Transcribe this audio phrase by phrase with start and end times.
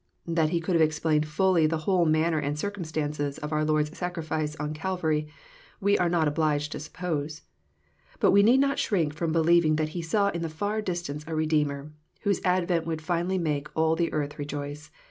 [0.25, 3.95] That he could have explained fully the whole manner and cir* cumstances of our Lord's
[3.95, 5.27] sacrifice on Calvary,
[5.79, 7.43] we are not obliged to suppose.
[8.19, 11.35] But we need not shrink from believing that he saw in the far distance a
[11.35, 11.91] Redeemer,
[12.21, 14.89] whose advent would finally make all the earth rejoice.